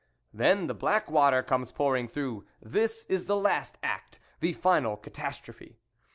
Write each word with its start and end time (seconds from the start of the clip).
Then 0.33 0.65
the 0.65 0.73
black 0.73 1.11
water 1.11 1.43
comes 1.43 1.71
pouring 1.71 2.07
through; 2.07 2.43
this 2.59 3.05
is 3.05 3.27
the 3.27 3.37
last 3.37 3.77
act, 3.83 4.19
the 4.39 4.51
final 4.53 4.97
catastrophe. 4.97 5.77